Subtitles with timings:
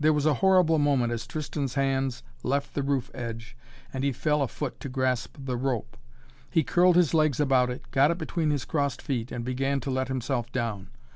[0.00, 3.56] There was a horrible moment as Tristan's hands left the roof edge
[3.92, 5.96] and he fell a foot to grasp the rope.
[6.50, 9.90] He curled his legs about it, got it between his crossed feet and began to
[9.92, 10.88] let himself down.